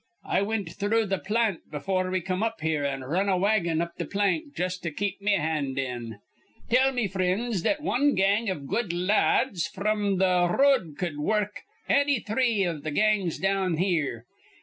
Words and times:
I 0.25 0.41
wint 0.41 0.71
through 0.71 1.09
th' 1.09 1.23
plant 1.23 1.69
befure 1.71 2.09
we 2.11 2.21
come 2.21 2.41
up 2.41 2.61
here, 2.61 2.83
an' 2.83 3.03
r 3.03 3.09
run 3.11 3.29
a 3.29 3.37
wagon 3.37 3.81
up 3.83 3.91
th' 3.99 4.09
plank 4.09 4.55
jus' 4.55 4.79
to 4.79 4.89
keep 4.89 5.21
me 5.21 5.33
hand 5.33 5.77
in. 5.77 6.17
Tell 6.71 6.91
me 6.91 7.07
frinds 7.07 7.61
that 7.61 7.83
wan 7.83 8.15
gang 8.15 8.47
iv 8.47 8.65
good 8.65 8.91
la 8.93 9.13
ads 9.41 9.67
fr'm 9.67 10.17
th' 10.17 10.23
r 10.23 10.57
road 10.59 10.95
cud 10.97 11.17
wurruk 11.17 11.61
anny 11.87 12.17
three 12.19 12.63
iv 12.65 12.81
th' 12.83 12.95
gangs 12.95 13.37
down 13.37 13.77
here. 13.77 14.25